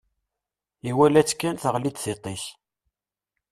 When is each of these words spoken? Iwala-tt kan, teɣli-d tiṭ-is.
Iwala-tt 0.89 1.35
kan, 1.39 1.55
teɣli-d 1.57 1.97
tiṭ-is. 1.99 2.45